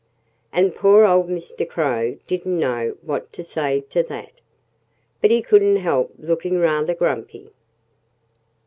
And 0.51 0.73
poor 0.73 1.05
old 1.05 1.29
Mr. 1.29 1.69
Crow 1.69 2.17
didn't 2.25 2.57
know 2.59 2.97
what 3.03 3.31
to 3.33 3.43
say 3.43 3.81
to 3.91 4.01
that. 4.05 4.31
But 5.21 5.29
he 5.29 5.43
couldn't 5.43 5.75
help 5.75 6.11
looking 6.17 6.57
rather 6.57 6.95
grumpy. 6.95 7.51